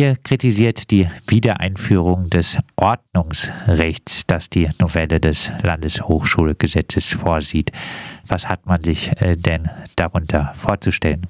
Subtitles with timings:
[0.00, 7.70] Ihr kritisiert die Wiedereinführung des Ordnungsrechts, das die Novelle des Landeshochschulgesetzes vorsieht.
[8.26, 11.26] Was hat man sich äh, denn darunter vorzustellen?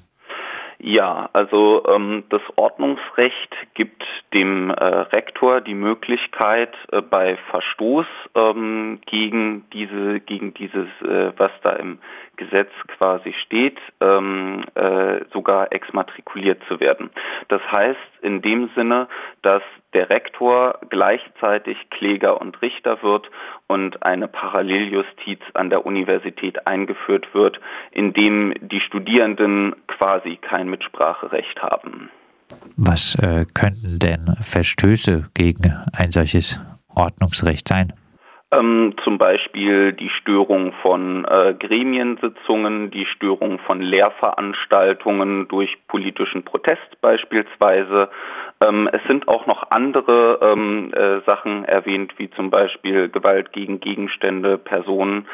[0.79, 4.03] Ja, also ähm, das Ordnungsrecht gibt
[4.33, 11.51] dem äh, Rektor die Möglichkeit, äh, bei Verstoß ähm, gegen diese, gegen dieses, äh, was
[11.61, 11.99] da im
[12.41, 17.11] Gesetz quasi steht, ähm, äh, sogar exmatrikuliert zu werden.
[17.49, 19.07] Das heißt in dem Sinne,
[19.43, 19.61] dass
[19.93, 23.29] der Rektor gleichzeitig Kläger und Richter wird
[23.67, 27.59] und eine Paralleljustiz an der Universität eingeführt wird,
[27.91, 32.09] in dem die Studierenden quasi kein Mitspracherecht haben.
[32.75, 36.59] Was äh, könnten denn Verstöße gegen ein solches
[36.95, 37.93] Ordnungsrecht sein?
[38.53, 46.99] Ähm, zum Beispiel die Störung von äh, Gremiensitzungen, die Störung von Lehrveranstaltungen durch politischen Protest
[46.99, 48.09] beispielsweise.
[48.61, 53.79] Ähm, es sind auch noch andere ähm, äh, Sachen erwähnt, wie zum Beispiel Gewalt gegen
[53.79, 55.27] Gegenstände, Personen.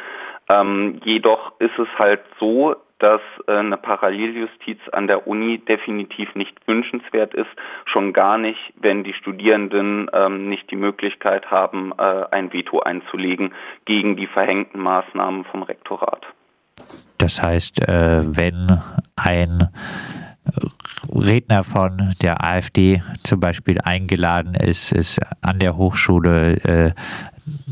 [0.49, 6.55] Ähm, jedoch ist es halt so, dass äh, eine Paralleljustiz an der Uni definitiv nicht
[6.67, 7.49] wünschenswert ist,
[7.85, 13.53] schon gar nicht, wenn die Studierenden ähm, nicht die Möglichkeit haben, äh, ein Veto einzulegen
[13.85, 16.25] gegen die verhängten Maßnahmen vom Rektorat.
[17.17, 18.79] Das heißt, äh, wenn
[19.15, 19.69] ein
[21.13, 26.91] Redner von der AfD zum Beispiel eingeladen ist, es an der Hochschule äh,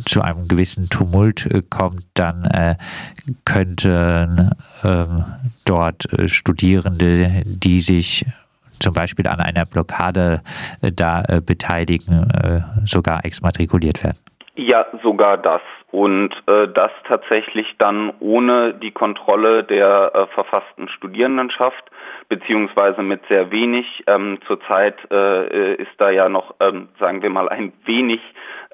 [0.06, 2.76] zu einem gewissen Tumult äh, kommt, dann äh,
[3.46, 4.52] könnten
[4.84, 5.26] ähm,
[5.66, 8.26] dort äh, Studierende, die sich
[8.80, 10.42] zum Beispiel an einer Blockade
[10.82, 14.18] äh, da äh, beteiligen, äh, sogar exmatrikuliert werden.
[14.56, 15.62] Ja, sogar das.
[15.92, 21.84] Und das tatsächlich dann ohne die Kontrolle der verfassten Studierendenschaft,
[22.28, 23.86] beziehungsweise mit sehr wenig.
[24.08, 28.20] Ähm, zurzeit ist da ja noch, ähm, sagen wir mal, ein wenig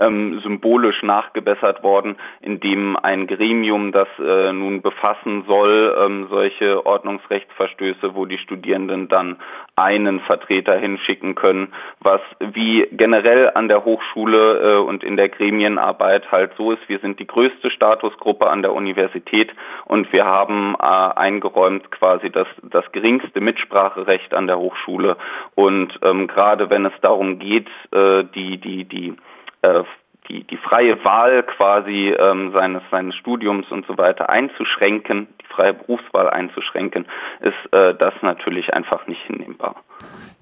[0.02, 8.16] ähm, symbolisch nachgebessert worden, indem ein Gremium, das äh, nun befassen soll, ähm, solche Ordnungsrechtsverstöße,
[8.16, 9.38] wo die Studierenden dann
[9.76, 16.32] einen Vertreter hinschicken können, was wie generell an der Hochschule äh, und in der Gremienarbeit
[16.32, 16.88] halt so ist.
[16.88, 19.52] Wir sind die größte Statusgruppe an der Universität
[19.86, 25.18] und wir haben äh, eingeräumt quasi das, das geringste Mitspracherecht an der Hochschule.
[25.56, 29.16] Und ähm, gerade wenn es darum geht, äh, die, die, die
[29.62, 29.84] äh,
[30.28, 35.74] die, die freie Wahl quasi ähm, seines, seines Studiums und so weiter einzuschränken, die freie
[35.74, 37.08] Berufswahl einzuschränken,
[37.42, 39.76] ist äh, das natürlich einfach nicht hinnehmbar.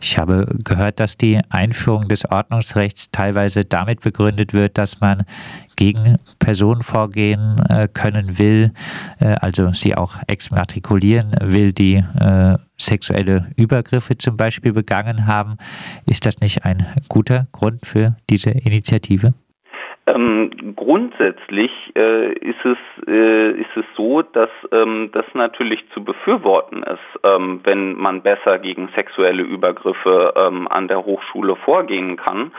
[0.01, 5.25] Ich habe gehört, dass die Einführung des Ordnungsrechts teilweise damit begründet wird, dass man
[5.75, 8.71] gegen Personen vorgehen äh, können will,
[9.19, 15.57] äh, also sie auch exmatrikulieren will, die äh, sexuelle Übergriffe zum Beispiel begangen haben.
[16.05, 19.33] Ist das nicht ein guter Grund für diese Initiative?
[20.13, 22.77] Ähm, grundsätzlich äh, ist es
[23.07, 28.57] äh, ist es so, dass ähm, das natürlich zu befürworten ist, ähm, wenn man besser
[28.59, 32.51] gegen sexuelle Übergriffe ähm, an der Hochschule vorgehen kann.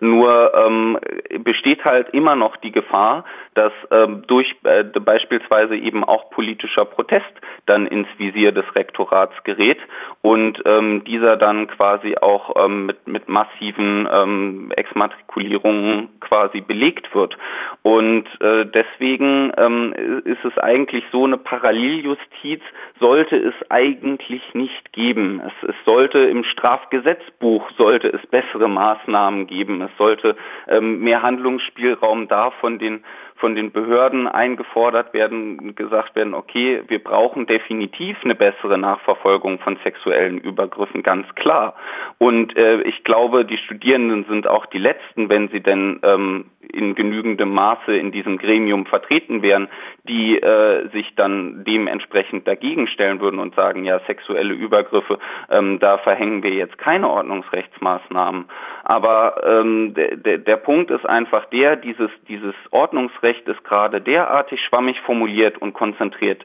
[0.00, 0.98] Nur ähm,
[1.38, 3.24] besteht halt immer noch die Gefahr,
[3.54, 7.32] dass ähm, durch äh, beispielsweise eben auch politischer Protest
[7.64, 9.78] dann ins Visier des Rektorats gerät
[10.20, 17.36] und ähm, dieser dann quasi auch ähm, mit, mit massiven ähm, Exmatrikulierungen quasi belegt wird.
[17.82, 22.60] Und äh, deswegen ähm, ist es eigentlich so, eine Paralleljustiz
[23.00, 25.40] sollte es eigentlich nicht geben.
[25.40, 29.85] Es, es sollte im Strafgesetzbuch sollte es bessere Maßnahmen geben.
[29.86, 30.36] Es sollte
[30.68, 33.04] ähm, mehr Handlungsspielraum da von den
[33.38, 39.78] von den Behörden eingefordert werden, gesagt werden, okay, wir brauchen definitiv eine bessere Nachverfolgung von
[39.84, 41.74] sexuellen Übergriffen, ganz klar.
[42.18, 46.94] Und äh, ich glaube, die Studierenden sind auch die Letzten, wenn sie denn ähm, in
[46.94, 49.68] genügendem Maße in diesem Gremium vertreten wären,
[50.04, 55.18] die äh, sich dann dementsprechend dagegen stellen würden und sagen, ja, sexuelle Übergriffe,
[55.50, 58.46] ähm, da verhängen wir jetzt keine Ordnungsrechtsmaßnahmen.
[58.84, 65.00] Aber ähm, der, der, Punkt ist einfach der, dieses, dieses Ordnungsrecht ist gerade derartig schwammig
[65.00, 66.44] formuliert und konzentriert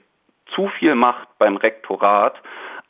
[0.56, 2.36] zu viel Macht beim Rektorat,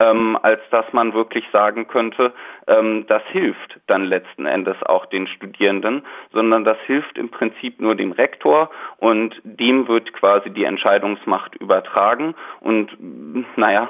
[0.01, 2.33] ähm, als dass man wirklich sagen könnte,
[2.67, 6.03] ähm, das hilft dann letzten Endes auch den Studierenden,
[6.33, 12.33] sondern das hilft im Prinzip nur dem Rektor und dem wird quasi die Entscheidungsmacht übertragen.
[12.61, 12.89] Und
[13.57, 13.89] naja,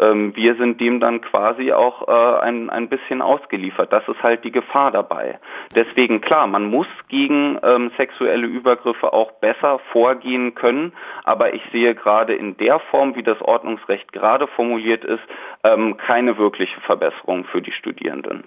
[0.00, 3.92] ähm, wir sind dem dann quasi auch äh, ein, ein bisschen ausgeliefert.
[3.92, 5.38] Das ist halt die Gefahr dabei.
[5.74, 10.92] Deswegen klar, man muss gegen ähm, sexuelle Übergriffe auch besser vorgehen können,
[11.24, 15.22] aber ich sehe gerade in der Form, wie das Ordnungsrecht gerade formuliert ist,
[15.64, 18.44] ähm, keine wirkliche Verbesserung für die Studierenden.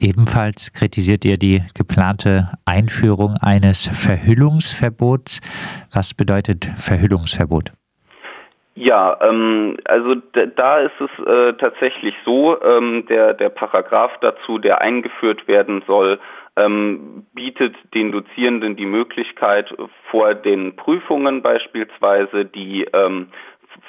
[0.00, 5.40] Ebenfalls kritisiert ihr die geplante Einführung eines Verhüllungsverbots.
[5.92, 7.72] Was bedeutet Verhüllungsverbot?
[8.78, 10.16] Ja, ähm, also
[10.56, 16.20] da ist es äh, tatsächlich so, ähm, der, der Paragraph dazu, der eingeführt werden soll,
[16.56, 19.74] ähm, bietet den Dozierenden die Möglichkeit,
[20.10, 23.28] vor den Prüfungen beispielsweise die ähm,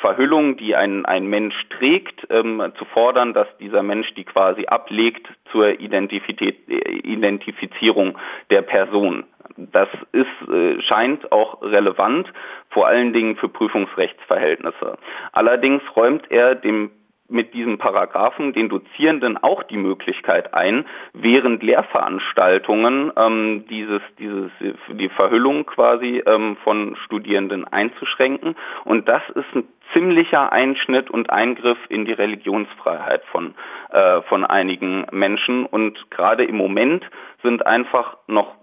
[0.01, 5.27] Verhüllung, die ein, ein Mensch trägt, ähm, zu fordern, dass dieser Mensch die quasi ablegt
[5.51, 8.17] zur Identität, Identifizierung
[8.51, 9.25] der Person.
[9.57, 12.31] Das ist, äh, scheint auch relevant,
[12.69, 14.97] vor allen Dingen für Prüfungsrechtsverhältnisse.
[15.31, 16.91] Allerdings räumt er dem
[17.29, 24.51] mit diesem Paragraphen den Dozierenden auch die Möglichkeit ein, während Lehrveranstaltungen ähm, dieses, dieses,
[24.89, 28.55] die Verhüllung quasi ähm, von Studierenden einzuschränken.
[28.85, 33.55] Und das ist ein ziemlicher Einschnitt und Eingriff in die Religionsfreiheit von,
[33.91, 35.65] äh, von einigen Menschen.
[35.65, 37.05] Und gerade im Moment
[37.43, 38.56] sind einfach noch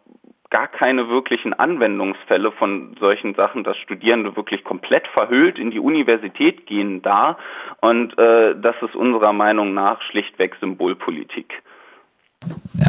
[0.55, 6.69] gar keine wirklichen Anwendungsfälle von solchen Sachen, dass Studierende wirklich komplett verhüllt in die Universität
[6.69, 7.37] gehen da.
[7.81, 11.61] Und äh, das ist unserer Meinung nach schlichtweg Symbolpolitik.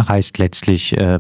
[0.08, 1.18] Heißt letztlich, äh,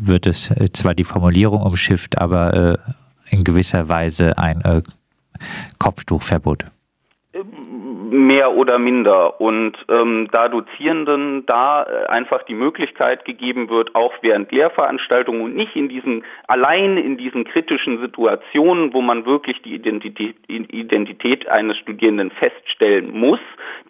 [0.00, 4.80] wird es äh, zwar die Formulierung umschifft, aber äh, in gewisser Weise ein äh,
[5.78, 6.64] Kopftuchverbot
[8.14, 9.40] mehr oder minder.
[9.40, 15.56] Und ähm, da Dozierenden da äh, einfach die Möglichkeit gegeben wird, auch während Lehrveranstaltungen und
[15.56, 21.76] nicht in diesen, allein in diesen kritischen Situationen, wo man wirklich die Identität, Identität eines
[21.78, 23.40] Studierenden feststellen muss,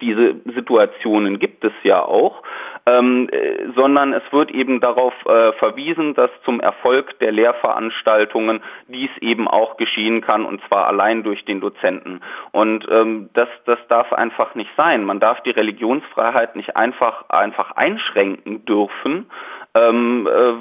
[0.01, 2.41] diese Situationen gibt es ja auch,
[2.87, 9.09] ähm, äh, sondern es wird eben darauf äh, verwiesen, dass zum Erfolg der Lehrveranstaltungen dies
[9.21, 12.21] eben auch geschehen kann und zwar allein durch den Dozenten.
[12.51, 15.03] Und ähm, das, das darf einfach nicht sein.
[15.03, 19.27] Man darf die Religionsfreiheit nicht einfach einfach einschränken dürfen,
[19.75, 20.53] ähm, äh,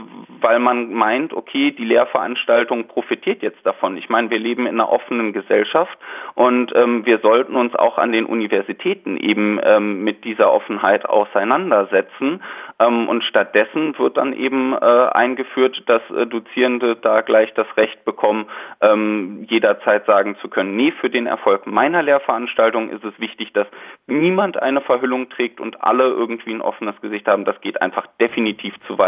[0.42, 3.96] weil man meint, okay, die Lehrveranstaltung profitiert jetzt davon.
[3.96, 5.96] Ich meine, wir leben in einer offenen Gesellschaft
[6.34, 12.42] und ähm, wir sollten uns auch an den Universitäten eben ähm, mit dieser Offenheit auseinandersetzen.
[12.80, 18.04] Ähm, und stattdessen wird dann eben äh, eingeführt, dass äh, Dozierende da gleich das Recht
[18.04, 18.46] bekommen,
[18.80, 23.68] ähm, jederzeit sagen zu können, nee, für den Erfolg meiner Lehrveranstaltung ist es wichtig, dass
[24.08, 27.44] niemand eine Verhüllung trägt und alle irgendwie ein offenes Gesicht haben.
[27.44, 29.03] Das geht einfach definitiv zu weit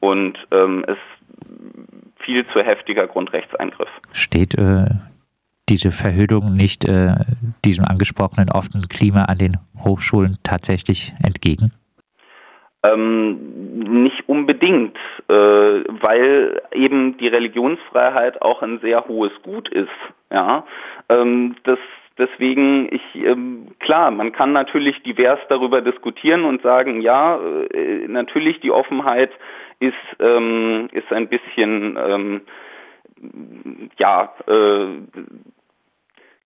[0.00, 0.98] und ähm, ist
[2.24, 3.88] viel zu heftiger Grundrechtseingriff.
[4.12, 4.86] Steht äh,
[5.68, 7.14] diese Verhüllung nicht äh,
[7.64, 11.72] diesem angesprochenen offenen Klima an den Hochschulen tatsächlich entgegen?
[12.82, 14.96] Ähm, nicht unbedingt,
[15.28, 19.88] äh, weil eben die Religionsfreiheit auch ein sehr hohes Gut ist.
[20.30, 20.66] Ja,
[21.08, 21.78] ähm, das
[22.16, 27.40] Deswegen, ich ähm, klar, man kann natürlich divers darüber diskutieren und sagen, ja,
[27.72, 29.32] äh, natürlich die Offenheit
[29.80, 32.40] ist ähm, ist ein bisschen ähm,
[33.98, 34.86] ja äh,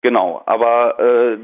[0.00, 1.38] genau, aber äh,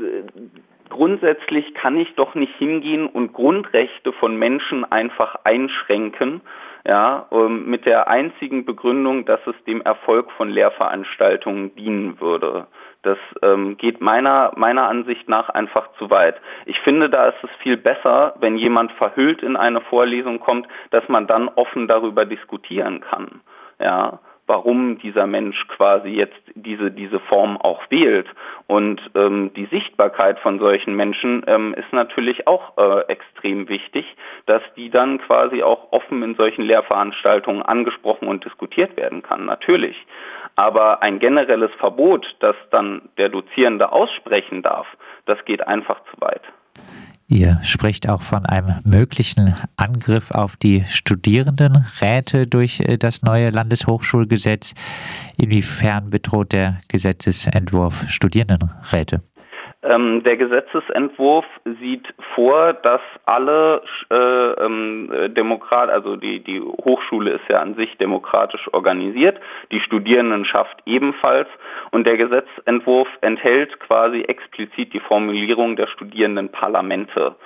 [0.89, 6.41] grundsätzlich kann ich doch nicht hingehen und Grundrechte von Menschen einfach einschränken,
[6.87, 12.67] ja, ähm, mit der einzigen Begründung, dass es dem Erfolg von Lehrveranstaltungen dienen würde.
[13.05, 16.37] Das ähm, geht meiner, meiner Ansicht nach einfach zu weit.
[16.67, 21.09] Ich finde, da ist es viel besser, wenn jemand verhüllt in eine Vorlesung kommt, dass
[21.09, 23.41] man dann offen darüber diskutieren kann.
[23.79, 28.27] Ja, warum dieser Mensch quasi jetzt diese, diese Form auch wählt.
[28.67, 34.05] Und ähm, die Sichtbarkeit von solchen Menschen ähm, ist natürlich auch äh, extrem wichtig,
[34.47, 39.97] dass die dann quasi auch offen in solchen Lehrveranstaltungen angesprochen und diskutiert werden kann, natürlich.
[40.57, 44.87] Aber ein generelles Verbot, das dann der Dozierende aussprechen darf,
[45.27, 46.43] das geht einfach zu weit.
[47.27, 54.75] Ihr spricht auch von einem möglichen Angriff auf die Studierendenräte durch äh, das neue Landeshochschulgesetz.
[55.39, 59.23] Inwiefern bedroht der Gesetzesentwurf Studierendenräte?
[59.85, 61.45] Ähm, der Gesetzesentwurf
[61.79, 64.15] sieht vor, dass alle äh,
[64.65, 69.39] ähm, Demokrat, also die, die Hochschule ist ja an sich demokratisch organisiert,
[69.71, 71.49] die Studierendenschaft ebenfalls
[71.91, 77.37] und der Gesetzentwurf enthält quasi explizit die Formulierung der Studierendenparlamente.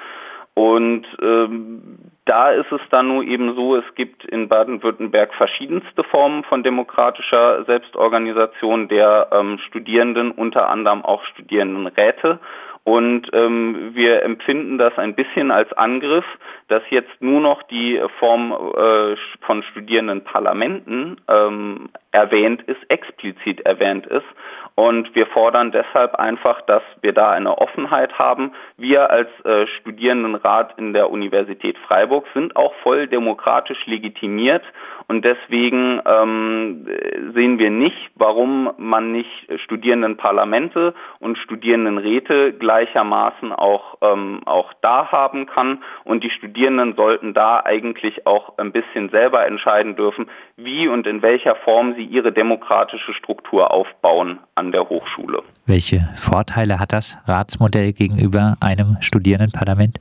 [0.59, 6.43] Und ähm, da ist es dann nur eben so, es gibt in Baden-Württemberg verschiedenste Formen
[6.43, 12.41] von demokratischer Selbstorganisation der ähm, Studierenden, unter anderem auch Studierendenräte.
[12.83, 16.25] Und ähm, wir empfinden das ein bisschen als Angriff,
[16.69, 24.27] dass jetzt nur noch die Form äh, von Studierendenparlamenten ähm, erwähnt ist, explizit erwähnt ist
[24.75, 28.53] Und wir fordern deshalb einfach, dass wir da eine Offenheit haben.
[28.77, 34.63] Wir als äh, Studierendenrat in der Universität Freiburg sind auch voll demokratisch legitimiert
[35.11, 36.87] und deswegen ähm,
[37.35, 45.47] sehen wir nicht, warum man nicht Studierendenparlamente und Studierendenräte gleichermaßen auch, ähm, auch da haben
[45.47, 45.83] kann.
[46.05, 46.58] Und die Studierenden
[46.97, 52.05] sollten da eigentlich auch ein bisschen selber entscheiden dürfen, wie und in welcher Form sie
[52.05, 55.43] ihre demokratische Struktur aufbauen an der Hochschule.
[55.67, 60.01] Welche Vorteile hat das Ratsmodell gegenüber einem Studierendenparlament?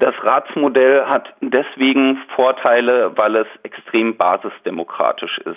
[0.00, 5.56] Das Ratsmodell hat deswegen Vorteile, weil es extrem basisdemokratisch ist.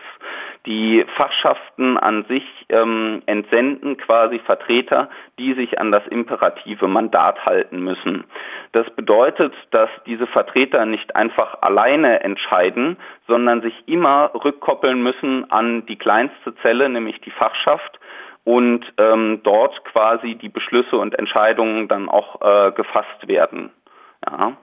[0.65, 7.83] Die Fachschaften an sich ähm, entsenden quasi Vertreter, die sich an das imperative Mandat halten
[7.83, 8.24] müssen.
[8.71, 15.86] Das bedeutet, dass diese Vertreter nicht einfach alleine entscheiden, sondern sich immer rückkoppeln müssen an
[15.86, 18.00] die kleinste Zelle, nämlich die Fachschaft,
[18.43, 23.71] und ähm, dort quasi die Beschlüsse und Entscheidungen dann auch äh, gefasst werden.
[24.25, 24.58] Ja.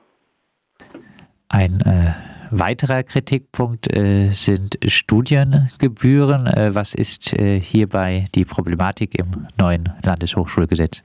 [1.48, 2.12] Ein äh,
[2.50, 6.46] weiterer Kritikpunkt äh, sind Studiengebühren.
[6.46, 11.02] Äh, was ist äh, hierbei die Problematik im neuen Landeshochschulgesetz?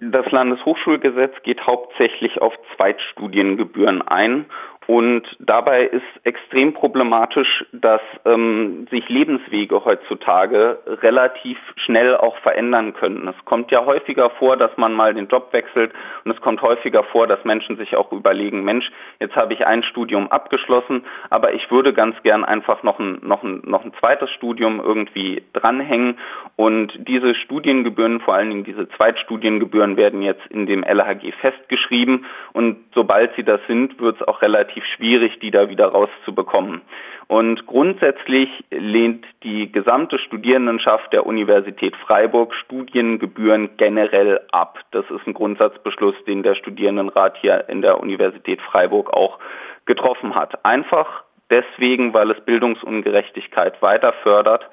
[0.00, 4.44] Das Landeshochschulgesetz geht hauptsächlich auf Zweitstudiengebühren ein
[4.86, 13.26] und dabei ist extrem problematisch, dass ähm, sich Lebenswege heutzutage relativ schnell auch verändern können.
[13.26, 15.92] Es kommt ja häufiger vor, dass man mal den Job wechselt
[16.24, 18.88] und es kommt häufiger vor, dass Menschen sich auch überlegen, Mensch,
[19.18, 23.42] jetzt habe ich ein Studium abgeschlossen, aber ich würde ganz gern einfach noch ein, noch
[23.42, 26.18] ein, noch ein zweites Studium irgendwie dranhängen.
[26.54, 32.24] Und diese Studiengebühren, vor allen Dingen diese Zweitstudiengebühren, werden jetzt in dem LHG festgeschrieben.
[32.52, 36.82] Und sobald sie das sind, wird es auch relativ relativ schwierig, die da wieder rauszubekommen.
[37.28, 44.78] Und grundsätzlich lehnt die gesamte Studierendenschaft der Universität Freiburg Studiengebühren generell ab.
[44.92, 49.38] Das ist ein Grundsatzbeschluss, den der Studierendenrat hier in der Universität Freiburg auch
[49.86, 50.64] getroffen hat.
[50.64, 54.68] Einfach deswegen, weil es Bildungsungerechtigkeit weiter fördert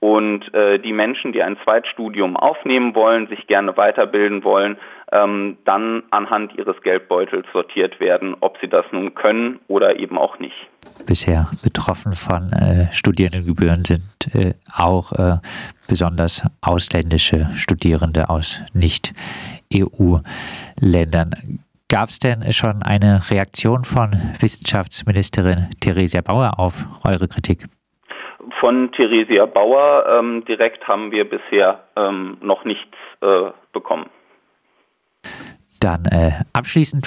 [0.00, 4.76] und äh, die Menschen, die ein Zweitstudium aufnehmen wollen, sich gerne weiterbilden wollen,
[5.12, 10.38] ähm, dann anhand ihres Geldbeutels sortiert werden, ob sie das nun können oder eben auch
[10.38, 10.54] nicht.
[11.06, 14.02] Bisher betroffen von äh, Studierendengebühren sind
[14.34, 15.38] äh, auch äh,
[15.88, 21.60] besonders ausländische Studierende aus Nicht-EU-Ländern.
[21.88, 24.10] Gab es denn schon eine Reaktion von
[24.40, 27.66] Wissenschaftsministerin Theresia Bauer auf eure Kritik?
[28.60, 34.08] Von Theresia Bauer ähm, direkt haben wir bisher ähm, noch nichts äh, bekommen.
[35.80, 37.06] Dann äh, abschließend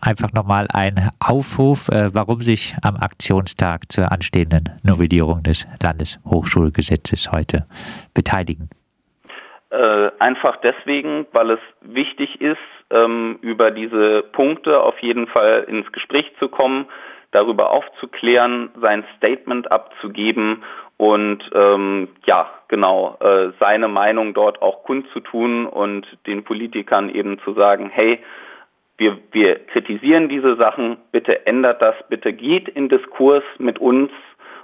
[0.00, 7.66] einfach nochmal ein Aufruf, äh, warum sich am Aktionstag zur anstehenden Novellierung des Landeshochschulgesetzes heute
[8.12, 8.68] beteiligen.
[9.70, 12.58] Äh, einfach deswegen, weil es wichtig ist,
[12.90, 16.86] ähm, über diese Punkte auf jeden Fall ins Gespräch zu kommen,
[17.34, 20.62] darüber aufzuklären, sein Statement abzugeben
[20.96, 27.54] und ähm, ja, genau, äh, seine Meinung dort auch kundzutun und den Politikern eben zu
[27.54, 28.20] sagen, hey,
[28.96, 34.10] wir, wir kritisieren diese Sachen, bitte ändert das, bitte geht in Diskurs mit uns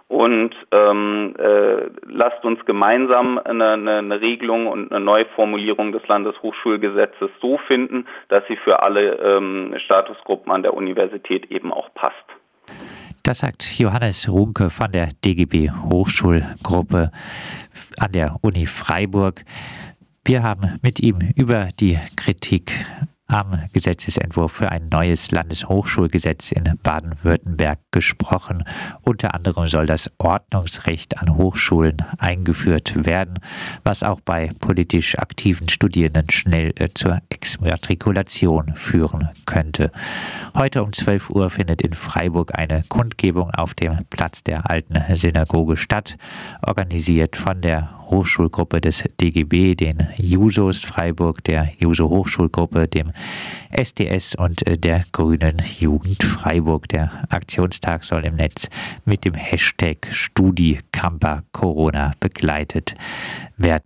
[0.06, 7.30] und ähm, äh, lasst uns gemeinsam eine, eine, eine Regelung und eine Neuformulierung des Landeshochschulgesetzes
[7.40, 12.16] so finden, dass sie für alle ähm, Statusgruppen an der Universität eben auch passt.
[13.30, 17.12] Das sagt Johannes Runke von der DGB Hochschulgruppe
[17.96, 19.44] an der Uni Freiburg.
[20.24, 22.72] Wir haben mit ihm über die Kritik
[23.30, 28.64] am Gesetzesentwurf für ein neues Landeshochschulgesetz in Baden-Württemberg gesprochen.
[29.02, 33.38] Unter anderem soll das Ordnungsrecht an Hochschulen eingeführt werden,
[33.84, 39.92] was auch bei politisch aktiven Studierenden schnell äh, zur Exmatrikulation führen könnte.
[40.54, 45.76] Heute um 12 Uhr findet in Freiburg eine Kundgebung auf dem Platz der alten Synagoge
[45.76, 46.16] statt,
[46.62, 53.12] organisiert von der Hochschulgruppe des DGB, den Jusos Freiburg, der Juso Hochschulgruppe, dem
[53.70, 56.88] SDS und äh, der Grünen Jugend Freiburg.
[56.88, 58.68] Der Aktionstag soll im Netz
[59.04, 62.94] mit dem Hashtag StudiCamper Corona begleitet
[63.56, 63.78] werden.